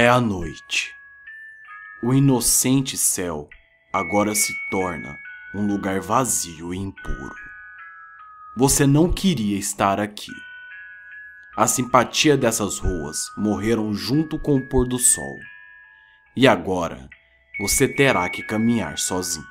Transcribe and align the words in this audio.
É 0.00 0.08
a 0.08 0.20
noite. 0.20 0.94
O 2.00 2.14
inocente 2.14 2.96
céu 2.96 3.48
agora 3.92 4.32
se 4.32 4.54
torna 4.70 5.12
um 5.52 5.66
lugar 5.66 5.98
vazio 5.98 6.72
e 6.72 6.78
impuro. 6.78 7.34
Você 8.56 8.86
não 8.86 9.12
queria 9.12 9.58
estar 9.58 9.98
aqui. 9.98 10.30
A 11.56 11.66
simpatia 11.66 12.36
dessas 12.36 12.78
ruas 12.78 13.24
morreram 13.36 13.92
junto 13.92 14.38
com 14.38 14.54
o 14.54 14.68
pôr 14.68 14.86
do 14.86 15.00
sol. 15.00 15.36
E 16.36 16.46
agora 16.46 17.08
você 17.58 17.88
terá 17.88 18.30
que 18.30 18.44
caminhar 18.44 18.98
sozinho. 18.98 19.44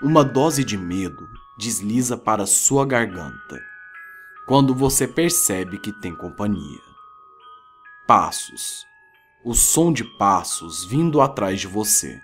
Uma 0.00 0.22
dose 0.22 0.62
de 0.62 0.78
medo 0.78 1.28
desliza 1.58 2.16
para 2.16 2.46
sua 2.46 2.86
garganta 2.86 3.60
quando 4.46 4.72
você 4.72 5.08
percebe 5.08 5.80
que 5.80 5.90
tem 6.00 6.14
companhia. 6.14 6.80
Passos. 8.06 8.88
O 9.42 9.54
som 9.54 9.90
de 9.90 10.04
passos 10.04 10.84
vindo 10.84 11.18
atrás 11.20 11.60
de 11.60 11.66
você. 11.66 12.20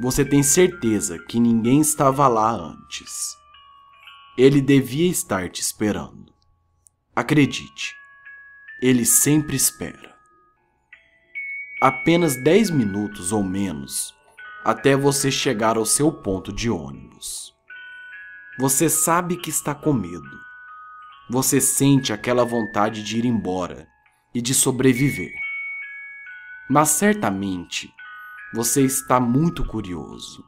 Você 0.00 0.24
tem 0.24 0.42
certeza 0.42 1.18
que 1.18 1.38
ninguém 1.38 1.82
estava 1.82 2.26
lá 2.26 2.50
antes. 2.50 3.36
Ele 4.38 4.62
devia 4.62 5.10
estar 5.10 5.50
te 5.50 5.60
esperando. 5.60 6.32
Acredite, 7.14 7.94
ele 8.80 9.04
sempre 9.04 9.56
espera. 9.56 10.16
Apenas 11.82 12.34
10 12.42 12.70
minutos 12.70 13.30
ou 13.30 13.42
menos 13.42 14.14
até 14.64 14.96
você 14.96 15.30
chegar 15.30 15.76
ao 15.76 15.84
seu 15.84 16.10
ponto 16.10 16.50
de 16.50 16.70
ônibus. 16.70 17.54
Você 18.58 18.88
sabe 18.88 19.36
que 19.36 19.50
está 19.50 19.74
com 19.74 19.92
medo. 19.92 20.40
Você 21.28 21.60
sente 21.60 22.10
aquela 22.10 22.44
vontade 22.44 23.02
de 23.02 23.18
ir 23.18 23.26
embora 23.26 23.86
e 24.34 24.40
de 24.40 24.54
sobreviver. 24.54 25.39
Mas 26.72 26.90
certamente 26.90 27.92
você 28.54 28.84
está 28.84 29.18
muito 29.18 29.66
curioso. 29.66 30.44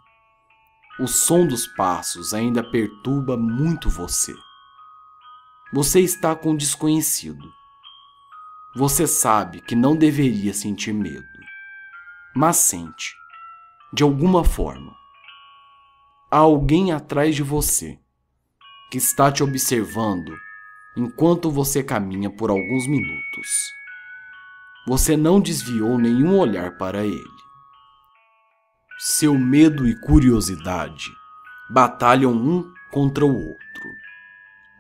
O 1.01 1.09
som 1.09 1.45
dos 1.45 1.67
passos 1.67 2.33
ainda 2.33 2.63
perturba 2.63 3.37
muito 3.37 3.91
você. 3.91 4.33
Você 5.73 5.99
está 5.99 6.37
com 6.37 6.51
um 6.51 6.57
desconhecido. 6.57 7.53
Você 8.77 9.05
sabe 9.09 9.63
que 9.63 9.75
não 9.75 9.97
deveria 9.97 10.55
sentir 10.55 10.93
medo, 10.93 11.27
mas 12.37 12.57
sente, 12.57 13.13
de 13.93 14.05
alguma 14.05 14.45
forma. 14.45 14.95
Há 16.31 16.39
alguém 16.39 16.93
atrás 16.93 17.35
de 17.35 17.43
você 17.43 17.99
que 18.93 18.99
está 18.99 19.33
te 19.33 19.43
observando 19.43 20.33
enquanto 20.97 21.51
você 21.51 21.83
caminha 21.83 22.31
por 22.31 22.49
alguns 22.49 22.87
minutos. 22.87 23.82
Você 24.87 25.17
não 25.17 25.41
desviou 25.41 25.99
nenhum 25.99 26.39
olhar 26.39 26.77
para 26.77 27.05
ele. 27.05 27.23
Seu 28.99 29.39
medo 29.39 29.87
e 29.87 29.99
curiosidade 30.01 31.11
batalham 31.71 32.33
um 32.33 32.73
contra 32.91 33.25
o 33.25 33.35
outro 33.35 33.63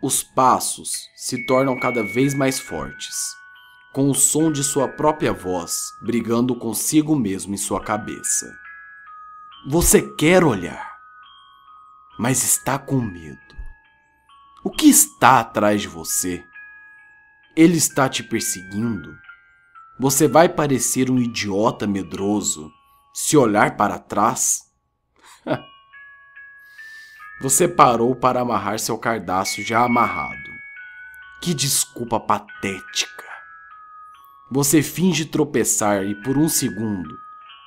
os 0.03 0.21
passos 0.21 1.09
se 1.15 1.47
tornam 1.47 1.79
cada 1.79 2.03
vez 2.03 2.35
mais 2.35 2.59
fortes, 2.59 3.37
com 3.93 4.11
o 4.11 4.15
som 4.15 4.51
de 4.51 4.65
sua 4.65 4.89
própria 4.89 5.33
voz 5.33 5.93
brigando 6.03 6.57
consigo 6.57 7.15
mesmo 7.15 7.55
em 7.55 7.57
sua 7.57 7.81
cabeça. 7.81 8.53
Você 9.69 10.03
quer 10.17 10.43
olhar, 10.43 10.99
mas 12.19 12.43
está 12.43 12.81
com 12.81 13.01
medo. 13.01 13.39
O 14.65 14.71
que 14.71 14.87
está 14.87 15.39
atrás 15.39 15.83
de 15.83 15.87
você? 15.87 16.45
Ele 17.55 17.77
está 17.77 18.09
te 18.09 18.25
perseguindo? 18.25 19.17
Você 20.03 20.27
vai 20.27 20.49
parecer 20.49 21.09
um 21.13 21.19
idiota 21.21 21.87
medroso 21.87 22.73
se 23.15 23.37
olhar 23.37 23.77
para 23.77 24.01
trás? 24.01 24.63
Você 27.41 27.69
parou 27.69 28.17
para 28.17 28.41
amarrar 28.41 28.81
seu 28.81 28.99
cardaço 28.99 29.63
já 29.63 29.85
amarrado. 29.85 30.51
Que 31.41 31.55
desculpa 31.55 32.19
patética. 32.19 33.25
Você 34.51 34.83
finge 34.83 35.25
tropeçar 35.25 36.05
e 36.05 36.21
por 36.21 36.37
um 36.37 36.49
segundo 36.49 37.17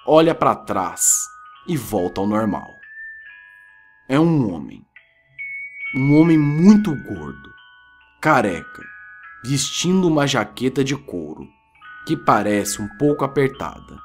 olha 0.06 0.36
para 0.36 0.56
trás 0.56 1.14
e 1.66 1.78
volta 1.78 2.20
ao 2.20 2.28
normal. 2.28 2.70
É 4.10 4.20
um 4.20 4.54
homem. 4.54 4.86
Um 5.96 6.20
homem 6.20 6.38
muito 6.38 6.94
gordo, 6.94 7.54
careca, 8.20 8.84
vestindo 9.42 10.06
uma 10.06 10.28
jaqueta 10.28 10.84
de 10.84 10.98
couro 10.98 11.55
que 12.06 12.16
parece 12.16 12.82
um 12.82 12.88
pouco 12.98 13.26
apertada. 13.26 14.00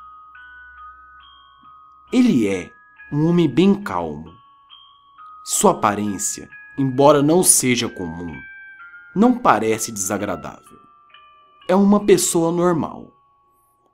Ele 2.12 2.48
é 2.48 2.72
um 3.12 3.26
homem 3.26 3.48
bem 3.48 3.74
calmo, 3.82 4.32
sua 5.44 5.72
aparência, 5.72 6.48
embora 6.78 7.22
não 7.22 7.42
seja 7.42 7.88
comum, 7.88 8.34
não 9.14 9.38
parece 9.38 9.92
desagradável. 9.92 10.78
É 11.68 11.74
uma 11.74 12.04
pessoa 12.04 12.50
normal. 12.50 13.12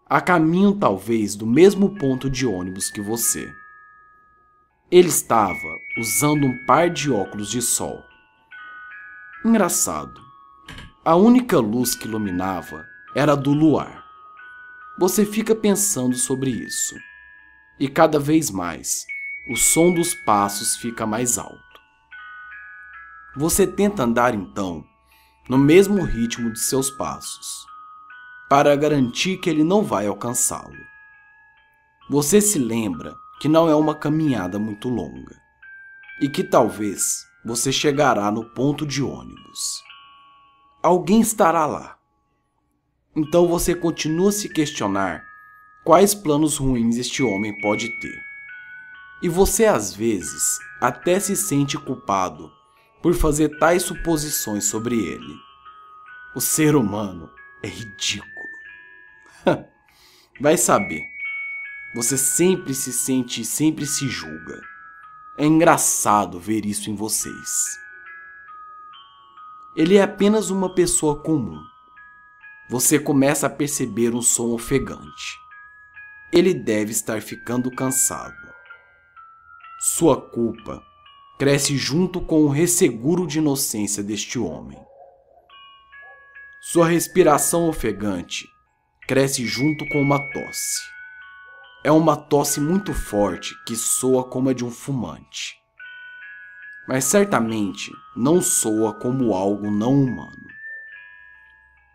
A 0.09 0.21
caminho 0.21 0.75
talvez 0.77 1.35
do 1.35 1.47
mesmo 1.47 1.97
ponto 1.97 2.31
de 2.31 2.47
ônibus 2.47 2.91
que 2.91 3.01
você. 3.01 3.53
Ele 4.91 5.09
estava 5.09 5.77
usando 5.99 6.47
um 6.47 6.65
par 6.65 6.89
de 6.89 7.11
óculos 7.11 7.51
de 7.51 7.61
sol. 7.61 8.03
Engraçado. 9.45 10.21
A 11.05 11.17
única 11.17 11.59
luz 11.59 11.95
que 11.95 12.07
iluminava 12.07 12.87
era 13.17 13.35
do 13.35 13.51
luar. 13.51 14.05
Você 14.99 15.25
fica 15.25 15.55
pensando 15.55 16.15
sobre 16.17 16.51
isso. 16.51 16.95
E 17.81 17.89
cada 17.89 18.21
vez 18.21 18.51
mais 18.51 19.07
o 19.51 19.57
som 19.57 19.91
dos 19.91 20.15
passos 20.27 20.77
fica 20.77 21.07
mais 21.07 21.39
alto. 21.39 21.57
Você 23.35 23.67
tenta 23.67 24.03
andar 24.03 24.35
então 24.35 24.85
no 25.49 25.57
mesmo 25.57 26.03
ritmo 26.03 26.53
de 26.53 26.61
seus 26.61 26.91
passos, 26.91 27.65
para 28.51 28.77
garantir 28.77 29.39
que 29.39 29.49
ele 29.49 29.65
não 29.65 29.83
vai 29.83 30.07
alcançá-lo. 30.07 30.77
Você 32.11 32.43
se 32.43 32.59
lembra 32.59 33.15
que 33.41 33.49
não 33.49 33.67
é 33.67 33.75
uma 33.75 33.95
caminhada 33.95 34.59
muito 34.59 34.91
longa 34.91 35.41
e 36.21 36.29
que 36.29 36.45
talvez 36.45 37.25
você 37.43 37.73
chegará 37.73 38.31
no 38.31 38.45
ponto 38.45 38.85
de 38.85 39.03
ônibus. 39.03 39.83
Alguém 40.83 41.23
estará 41.23 41.65
lá. 41.65 41.96
Então 43.17 43.49
você 43.49 43.75
continua 43.75 44.29
a 44.29 44.33
se 44.33 44.47
questionar 44.47 45.25
quais 45.83 46.15
planos 46.15 46.59
ruins 46.59 46.99
este 46.99 47.23
homem 47.23 47.59
pode 47.61 47.89
ter. 47.99 48.21
E 49.23 49.29
você 49.29 49.65
às 49.65 49.95
vezes 49.95 50.59
até 50.79 51.19
se 51.19 51.35
sente 51.35 51.79
culpado 51.79 52.53
por 53.03 53.15
fazer 53.15 53.59
tais 53.59 53.85
suposições 53.85 54.67
sobre 54.67 54.97
ele. 54.97 55.35
O 56.35 56.41
ser 56.43 56.77
humano 56.77 57.31
é 57.63 57.69
ridículo. 57.69 58.31
Vai 60.39 60.59
saber. 60.59 61.03
Você 61.95 62.19
sempre 62.19 62.75
se 62.75 62.93
sente 62.93 63.41
e 63.41 63.45
sempre 63.47 63.87
se 63.87 64.07
julga. 64.09 64.61
É 65.39 65.47
engraçado 65.47 66.39
ver 66.39 66.67
isso 66.67 66.91
em 66.91 66.95
vocês. 66.95 67.79
Ele 69.75 69.97
é 69.97 70.03
apenas 70.03 70.51
uma 70.51 70.75
pessoa 70.75 71.23
comum. 71.23 71.63
Você 72.69 72.99
começa 72.99 73.47
a 73.47 73.51
perceber 73.51 74.13
um 74.13 74.21
som 74.21 74.53
ofegante. 74.53 75.39
Ele 76.33 76.53
deve 76.53 76.91
estar 76.91 77.23
ficando 77.23 77.71
cansado. 77.71 78.35
Sua 79.79 80.21
culpa 80.21 80.83
cresce 81.39 81.77
junto 81.77 82.21
com 82.21 82.43
o 82.43 82.49
resseguro 82.49 83.25
de 83.25 83.39
inocência 83.39 84.03
deste 84.03 84.37
homem. 84.37 84.79
Sua 86.61 86.89
respiração 86.89 87.69
ofegante 87.69 88.49
cresce 89.07 89.47
junto 89.47 89.87
com 89.89 90.03
uma 90.03 90.19
tosse. 90.33 90.81
É 91.85 91.93
uma 91.93 92.17
tosse 92.17 92.59
muito 92.59 92.93
forte 92.93 93.55
que 93.65 93.77
soa 93.77 94.25
como 94.25 94.49
a 94.49 94.53
de 94.53 94.65
um 94.65 94.73
fumante. 94.73 95.55
Mas 96.89 97.05
certamente 97.05 97.93
não 98.17 98.43
soa 98.43 98.93
como 98.93 99.35
algo 99.35 99.71
não 99.71 99.93
humano. 99.93 100.46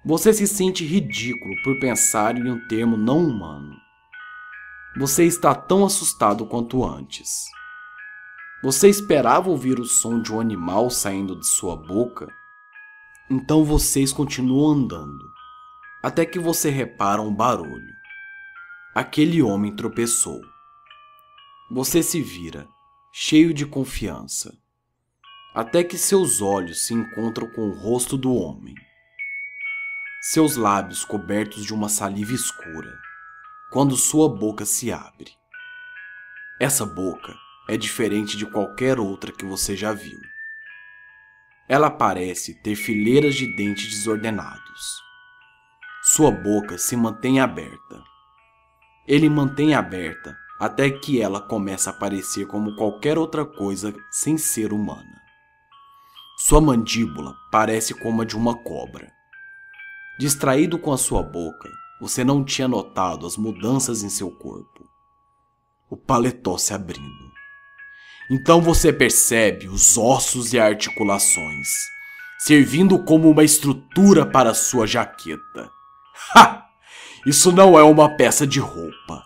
Você 0.03 0.33
se 0.33 0.47
sente 0.47 0.83
ridículo 0.83 1.53
por 1.63 1.79
pensar 1.79 2.35
em 2.35 2.49
um 2.49 2.67
termo 2.67 2.97
não 2.97 3.19
humano. 3.19 3.79
Você 4.97 5.25
está 5.25 5.53
tão 5.53 5.85
assustado 5.85 6.43
quanto 6.47 6.83
antes. 6.83 7.45
Você 8.63 8.89
esperava 8.89 9.51
ouvir 9.51 9.79
o 9.79 9.85
som 9.85 10.19
de 10.19 10.33
um 10.33 10.39
animal 10.39 10.89
saindo 10.89 11.39
de 11.39 11.45
sua 11.45 11.75
boca? 11.75 12.27
Então 13.29 13.63
vocês 13.63 14.11
continuam 14.11 14.71
andando, 14.71 15.23
até 16.01 16.25
que 16.25 16.39
você 16.39 16.71
repara 16.71 17.21
um 17.21 17.33
barulho. 17.33 17.93
Aquele 18.95 19.39
homem 19.41 19.75
tropeçou. 19.75 20.41
Você 21.69 22.01
se 22.01 22.19
vira, 22.21 22.67
cheio 23.13 23.53
de 23.53 23.67
confiança, 23.67 24.51
até 25.53 25.83
que 25.83 25.97
seus 25.97 26.41
olhos 26.41 26.87
se 26.87 26.93
encontram 26.95 27.47
com 27.51 27.69
o 27.69 27.73
rosto 27.73 28.17
do 28.17 28.33
homem. 28.33 28.73
Seus 30.23 30.55
lábios 30.55 31.03
cobertos 31.03 31.65
de 31.65 31.73
uma 31.73 31.89
saliva 31.89 32.31
escura, 32.31 32.95
quando 33.71 33.97
sua 33.97 34.29
boca 34.29 34.65
se 34.65 34.91
abre. 34.93 35.31
Essa 36.59 36.85
boca 36.85 37.33
é 37.67 37.75
diferente 37.75 38.37
de 38.37 38.45
qualquer 38.45 38.99
outra 38.99 39.31
que 39.31 39.43
você 39.43 39.75
já 39.75 39.93
viu. 39.93 40.19
Ela 41.67 41.89
parece 41.89 42.53
ter 42.61 42.75
fileiras 42.75 43.33
de 43.33 43.47
dentes 43.55 43.89
desordenados. 43.89 45.01
Sua 46.03 46.29
boca 46.29 46.77
se 46.77 46.95
mantém 46.95 47.39
aberta. 47.39 48.03
Ele 49.07 49.27
mantém 49.27 49.73
aberta 49.73 50.37
até 50.59 50.91
que 50.91 51.19
ela 51.19 51.41
começa 51.41 51.89
a 51.89 51.93
parecer 51.93 52.45
como 52.45 52.75
qualquer 52.75 53.17
outra 53.17 53.43
coisa 53.43 53.91
sem 54.11 54.37
ser 54.37 54.71
humana. 54.71 55.19
Sua 56.37 56.61
mandíbula 56.61 57.35
parece 57.51 57.95
como 57.95 58.21
a 58.21 58.25
de 58.25 58.37
uma 58.37 58.55
cobra. 58.55 59.20
Distraído 60.21 60.77
com 60.77 60.93
a 60.93 60.99
sua 60.99 61.23
boca, 61.23 61.67
você 61.99 62.23
não 62.23 62.45
tinha 62.45 62.67
notado 62.67 63.25
as 63.25 63.35
mudanças 63.37 64.03
em 64.03 64.09
seu 64.09 64.29
corpo. 64.29 64.87
O 65.89 65.97
paletó 65.97 66.59
se 66.59 66.75
abrindo. 66.75 67.31
Então 68.29 68.61
você 68.61 68.93
percebe 68.93 69.67
os 69.67 69.97
ossos 69.97 70.53
e 70.53 70.59
articulações, 70.59 71.69
servindo 72.37 73.03
como 73.03 73.31
uma 73.31 73.43
estrutura 73.43 74.23
para 74.23 74.53
sua 74.53 74.85
jaqueta. 74.85 75.71
Ha! 76.35 76.67
Isso 77.25 77.51
não 77.51 77.75
é 77.75 77.81
uma 77.81 78.15
peça 78.15 78.45
de 78.45 78.59
roupa. 78.59 79.23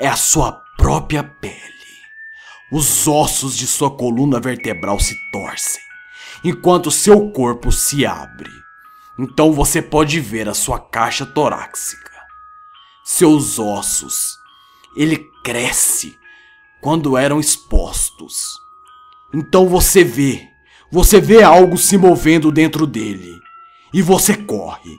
É 0.00 0.08
a 0.08 0.16
sua 0.16 0.52
própria 0.78 1.22
pele. 1.22 1.60
Os 2.72 3.06
ossos 3.06 3.54
de 3.54 3.66
sua 3.66 3.94
coluna 3.94 4.40
vertebral 4.40 4.98
se 4.98 5.14
torcem, 5.30 5.82
enquanto 6.42 6.90
seu 6.90 7.30
corpo 7.32 7.70
se 7.70 8.06
abre. 8.06 8.62
Então 9.18 9.52
você 9.52 9.82
pode 9.82 10.20
ver 10.20 10.48
a 10.48 10.54
sua 10.54 10.78
caixa 10.78 11.26
torácica. 11.26 12.10
Seus 13.04 13.58
ossos. 13.58 14.38
Ele 14.96 15.26
cresce 15.44 16.16
quando 16.80 17.16
eram 17.16 17.40
expostos. 17.40 18.58
Então 19.34 19.68
você 19.68 20.04
vê, 20.04 20.48
você 20.90 21.20
vê 21.20 21.42
algo 21.42 21.78
se 21.78 21.96
movendo 21.96 22.50
dentro 22.50 22.86
dele. 22.86 23.38
E 23.92 24.02
você 24.02 24.36
corre 24.36 24.98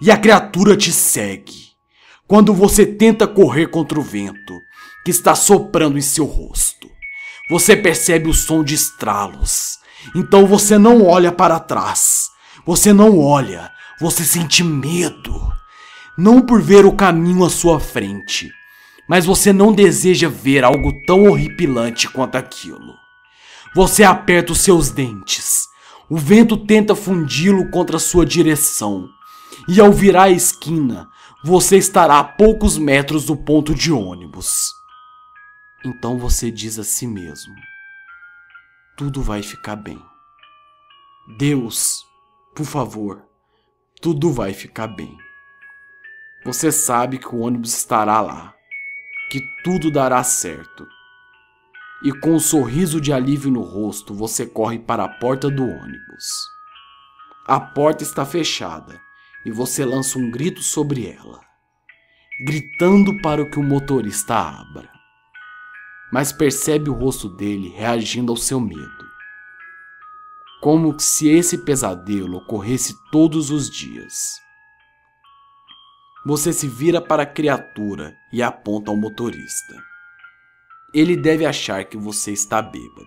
e 0.00 0.10
a 0.10 0.16
criatura 0.16 0.76
te 0.76 0.92
segue. 0.92 1.66
Quando 2.26 2.52
você 2.52 2.84
tenta 2.84 3.26
correr 3.26 3.68
contra 3.68 3.98
o 3.98 4.02
vento 4.02 4.60
que 5.04 5.10
está 5.10 5.34
soprando 5.34 5.96
em 5.96 6.02
seu 6.02 6.24
rosto, 6.24 6.88
você 7.48 7.76
percebe 7.76 8.28
o 8.28 8.34
som 8.34 8.64
de 8.64 8.74
estralos. 8.74 9.78
Então 10.14 10.46
você 10.46 10.76
não 10.76 11.04
olha 11.04 11.30
para 11.30 11.60
trás. 11.60 12.28
Você 12.66 12.92
não 12.92 13.20
olha, 13.20 13.70
você 14.00 14.24
sente 14.24 14.64
medo. 14.64 15.52
Não 16.18 16.42
por 16.42 16.60
ver 16.60 16.84
o 16.84 16.92
caminho 16.92 17.44
à 17.44 17.50
sua 17.50 17.78
frente, 17.78 18.50
mas 19.08 19.24
você 19.24 19.52
não 19.52 19.72
deseja 19.72 20.28
ver 20.28 20.64
algo 20.64 20.92
tão 21.06 21.24
horripilante 21.24 22.08
quanto 22.08 22.36
aquilo. 22.36 22.94
Você 23.74 24.02
aperta 24.02 24.52
os 24.52 24.60
seus 24.60 24.90
dentes. 24.90 25.66
O 26.08 26.16
vento 26.16 26.56
tenta 26.56 26.94
fundi-lo 26.94 27.70
contra 27.70 27.98
sua 27.98 28.24
direção, 28.24 29.08
e 29.68 29.80
ao 29.80 29.92
virar 29.92 30.24
a 30.24 30.30
esquina, 30.30 31.08
você 31.44 31.76
estará 31.76 32.18
a 32.18 32.24
poucos 32.24 32.78
metros 32.78 33.26
do 33.26 33.36
ponto 33.36 33.74
de 33.74 33.92
ônibus. 33.92 34.72
Então 35.84 36.18
você 36.18 36.50
diz 36.50 36.78
a 36.78 36.84
si 36.84 37.06
mesmo: 37.06 37.54
tudo 38.96 39.22
vai 39.22 39.42
ficar 39.42 39.76
bem. 39.76 40.00
Deus, 41.36 42.04
por 42.56 42.64
favor, 42.64 43.22
tudo 44.00 44.32
vai 44.32 44.54
ficar 44.54 44.86
bem. 44.86 45.14
Você 46.42 46.72
sabe 46.72 47.18
que 47.18 47.28
o 47.28 47.40
ônibus 47.40 47.76
estará 47.76 48.22
lá, 48.22 48.54
que 49.30 49.42
tudo 49.62 49.90
dará 49.90 50.24
certo. 50.24 50.88
E 52.02 52.10
com 52.18 52.30
um 52.30 52.40
sorriso 52.40 52.98
de 52.98 53.12
alívio 53.12 53.50
no 53.50 53.60
rosto, 53.60 54.14
você 54.14 54.46
corre 54.46 54.78
para 54.78 55.04
a 55.04 55.08
porta 55.18 55.50
do 55.50 55.64
ônibus. 55.64 56.24
A 57.46 57.60
porta 57.60 58.02
está 58.02 58.24
fechada 58.24 58.98
e 59.44 59.50
você 59.50 59.84
lança 59.84 60.18
um 60.18 60.30
grito 60.30 60.62
sobre 60.62 61.06
ela, 61.06 61.40
gritando 62.46 63.20
para 63.20 63.44
que 63.50 63.58
o 63.58 63.62
motorista 63.62 64.34
abra. 64.34 64.88
Mas 66.10 66.32
percebe 66.32 66.88
o 66.88 66.94
rosto 66.94 67.28
dele 67.28 67.68
reagindo 67.68 68.32
ao 68.32 68.36
seu 68.36 68.58
medo. 68.58 69.05
Como 70.60 70.98
se 70.98 71.28
esse 71.28 71.58
pesadelo 71.58 72.38
ocorresse 72.38 72.94
todos 73.12 73.50
os 73.50 73.70
dias. 73.70 74.40
Você 76.24 76.52
se 76.52 76.66
vira 76.66 77.00
para 77.00 77.22
a 77.22 77.26
criatura 77.26 78.16
e 78.32 78.42
aponta 78.42 78.90
ao 78.90 78.96
motorista. 78.96 79.74
Ele 80.92 81.16
deve 81.16 81.46
achar 81.46 81.84
que 81.84 81.96
você 81.96 82.32
está 82.32 82.60
bêbado. 82.60 83.06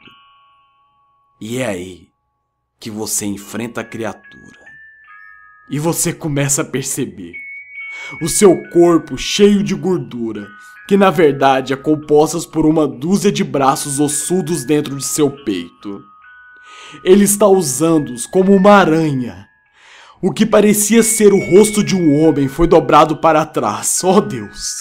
E 1.41 1.57
é 1.57 1.65
aí 1.65 2.09
que 2.79 2.89
você 2.89 3.25
enfrenta 3.25 3.81
a 3.81 3.83
criatura 3.83 4.59
e 5.69 5.77
você 5.77 6.11
começa 6.11 6.61
a 6.61 6.65
perceber 6.65 7.33
o 8.21 8.27
seu 8.27 8.69
corpo 8.69 9.17
cheio 9.17 9.63
de 9.63 9.75
gordura, 9.75 10.47
que 10.87 10.97
na 10.97 11.09
verdade 11.09 11.73
é 11.73 11.75
composta 11.75 12.39
por 12.49 12.65
uma 12.65 12.87
dúzia 12.87 13.31
de 13.31 13.43
braços 13.43 13.99
ossudos 13.99 14.63
dentro 14.63 14.95
de 14.95 15.05
seu 15.05 15.29
peito. 15.43 16.03
Ele 17.03 17.23
está 17.23 17.47
usando-os 17.47 18.25
como 18.25 18.53
uma 18.53 18.71
aranha. 18.71 19.47
O 20.21 20.31
que 20.31 20.45
parecia 20.45 21.01
ser 21.01 21.33
o 21.33 21.39
rosto 21.39 21.83
de 21.83 21.95
um 21.95 22.21
homem 22.21 22.47
foi 22.47 22.67
dobrado 22.67 23.17
para 23.17 23.45
trás, 23.45 24.03
ó 24.03 24.17
oh 24.17 24.21
Deus, 24.21 24.75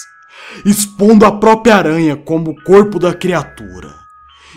expondo 0.65 1.25
a 1.25 1.31
própria 1.31 1.75
aranha 1.75 2.17
como 2.17 2.51
o 2.51 2.63
corpo 2.63 2.99
da 2.99 3.13
criatura. 3.13 3.95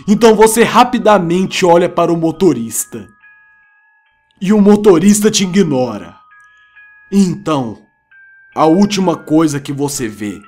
Então 0.07 0.35
você 0.35 0.63
rapidamente 0.63 1.65
olha 1.65 1.87
para 1.87 2.11
o 2.11 2.17
motorista. 2.17 3.07
E 4.41 4.51
o 4.51 4.59
motorista 4.59 5.31
te 5.31 5.43
ignora. 5.43 6.17
Então, 7.09 7.77
a 8.53 8.65
última 8.65 9.15
coisa 9.15 9.59
que 9.59 9.71
você 9.71 10.07
vê 10.07 10.41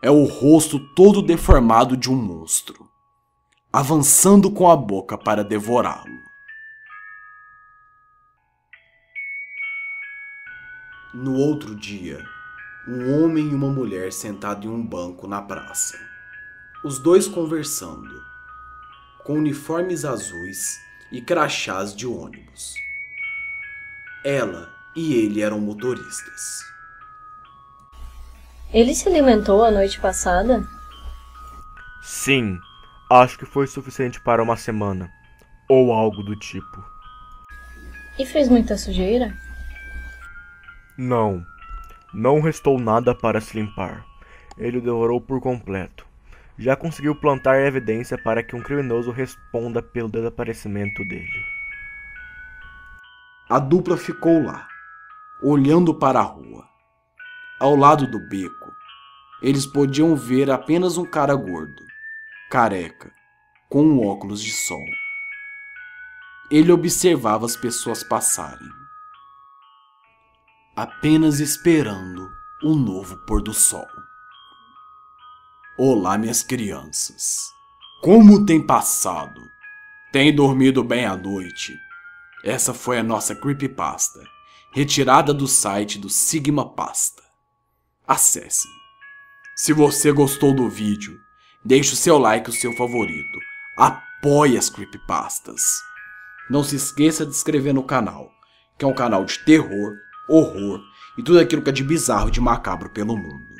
é 0.00 0.10
o 0.10 0.24
rosto 0.24 0.78
todo 0.94 1.20
deformado 1.20 1.96
de 1.96 2.10
um 2.10 2.14
monstro, 2.14 2.88
avançando 3.72 4.50
com 4.50 4.70
a 4.70 4.76
boca 4.76 5.18
para 5.18 5.42
devorá-lo. 5.42 6.33
No 11.14 11.36
outro 11.36 11.76
dia, 11.76 12.28
um 12.88 13.22
homem 13.22 13.50
e 13.50 13.54
uma 13.54 13.68
mulher 13.68 14.12
sentados 14.12 14.64
em 14.64 14.68
um 14.68 14.84
banco 14.84 15.28
na 15.28 15.40
praça. 15.40 15.96
Os 16.82 16.98
dois 16.98 17.28
conversando, 17.28 18.20
com 19.22 19.34
uniformes 19.34 20.04
azuis 20.04 20.76
e 21.12 21.22
crachás 21.22 21.94
de 21.94 22.04
ônibus. 22.04 22.74
Ela 24.24 24.74
e 24.96 25.14
ele 25.14 25.40
eram 25.40 25.60
motoristas. 25.60 26.64
Ele 28.72 28.92
se 28.92 29.08
alimentou 29.08 29.64
a 29.64 29.70
noite 29.70 30.00
passada? 30.00 30.66
Sim, 32.02 32.58
acho 33.08 33.38
que 33.38 33.46
foi 33.46 33.68
suficiente 33.68 34.20
para 34.20 34.42
uma 34.42 34.56
semana, 34.56 35.08
ou 35.68 35.92
algo 35.92 36.24
do 36.24 36.34
tipo. 36.34 36.84
E 38.18 38.26
fez 38.26 38.48
muita 38.48 38.76
sujeira? 38.76 39.43
Não, 40.96 41.44
não 42.12 42.40
restou 42.40 42.78
nada 42.78 43.12
para 43.12 43.40
se 43.40 43.58
limpar. 43.58 44.06
Ele 44.56 44.78
o 44.78 44.80
devorou 44.80 45.20
por 45.20 45.40
completo. 45.40 46.06
Já 46.56 46.76
conseguiu 46.76 47.16
plantar 47.16 47.60
evidência 47.60 48.16
para 48.16 48.42
que 48.44 48.54
um 48.54 48.62
criminoso 48.62 49.10
responda 49.10 49.82
pelo 49.82 50.08
desaparecimento 50.08 51.02
dele. 51.08 51.44
A 53.50 53.58
dupla 53.58 53.96
ficou 53.96 54.44
lá, 54.44 54.68
olhando 55.42 55.92
para 55.92 56.20
a 56.20 56.22
rua. 56.22 56.64
Ao 57.58 57.74
lado 57.74 58.06
do 58.06 58.20
beco, 58.28 58.72
eles 59.42 59.66
podiam 59.66 60.14
ver 60.14 60.48
apenas 60.48 60.96
um 60.96 61.04
cara 61.04 61.34
gordo, 61.34 61.82
careca, 62.48 63.12
com 63.68 63.82
um 63.82 64.06
óculos 64.06 64.40
de 64.40 64.52
sol. 64.52 64.84
Ele 66.50 66.70
observava 66.70 67.44
as 67.44 67.56
pessoas 67.56 68.04
passarem, 68.04 68.83
apenas 70.76 71.38
esperando 71.38 72.32
um 72.62 72.74
novo 72.74 73.16
pôr 73.18 73.40
do 73.40 73.54
sol. 73.54 73.86
Olá, 75.78 76.18
minhas 76.18 76.42
crianças. 76.42 77.38
Como 78.02 78.44
tem 78.44 78.60
passado? 78.60 79.40
Tem 80.12 80.34
dormido 80.34 80.82
bem 80.82 81.04
à 81.04 81.16
noite? 81.16 81.78
Essa 82.42 82.74
foi 82.74 82.98
a 82.98 83.04
nossa 83.04 83.36
creepypasta 83.36 84.20
retirada 84.72 85.32
do 85.32 85.46
site 85.46 85.96
do 85.96 86.08
Sigma 86.08 86.68
Pasta. 86.68 87.22
Acesse. 88.06 88.66
Se 89.54 89.72
você 89.72 90.10
gostou 90.10 90.52
do 90.52 90.68
vídeo, 90.68 91.16
deixe 91.64 91.92
o 91.92 91.96
seu 91.96 92.18
like 92.18 92.50
e 92.50 92.52
o 92.52 92.56
seu 92.56 92.72
favorito. 92.72 93.38
Apoie 93.78 94.58
as 94.58 94.68
creepypastas. 94.68 95.62
Não 96.50 96.64
se 96.64 96.74
esqueça 96.74 97.24
de 97.24 97.30
inscrever 97.30 97.72
no 97.72 97.84
canal, 97.84 98.28
que 98.76 98.84
é 98.84 98.88
um 98.88 98.94
canal 98.94 99.24
de 99.24 99.38
terror, 99.44 99.94
horror 100.28 100.80
e 101.18 101.22
tudo 101.22 101.38
aquilo 101.38 101.62
que 101.62 101.70
é 101.70 101.72
de 101.72 101.84
bizarro 101.84 102.28
e 102.28 102.32
de 102.32 102.40
macabro 102.40 102.90
pelo 102.90 103.16
mundo. 103.16 103.54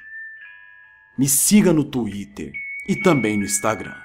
Me 1.17 1.29
siga 1.29 1.73
no 1.73 1.85
Twitter 1.85 2.53
e 2.89 2.97
também 2.97 3.39
no 3.39 3.45
Instagram. 3.45 3.97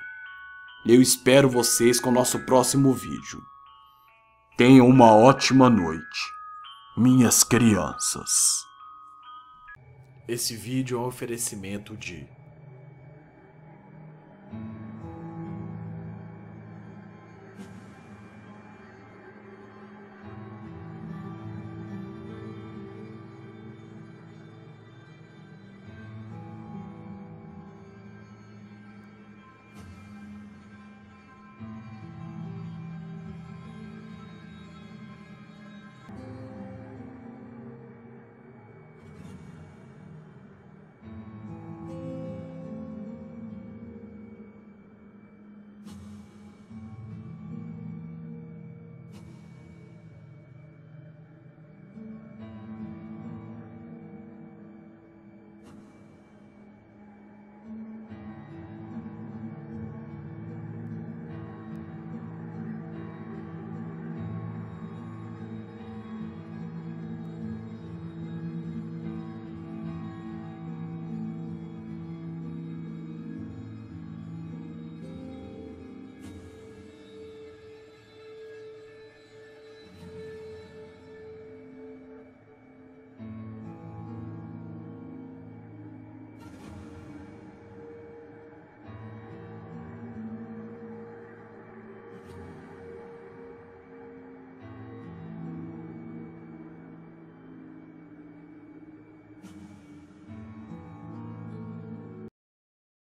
Eu 0.85 1.01
espero 1.01 1.49
vocês 1.49 1.99
com 1.99 2.09
o 2.09 2.13
nosso 2.13 2.39
próximo 2.45 2.93
vídeo. 2.93 3.41
Tenham 4.57 4.87
uma 4.87 5.13
ótima 5.13 5.69
noite, 5.69 6.19
minhas 6.95 7.43
crianças. 7.43 8.63
Esse 10.27 10.55
vídeo 10.55 10.97
é 10.97 11.01
um 11.01 11.05
oferecimento 11.05 11.97
de 11.97 12.27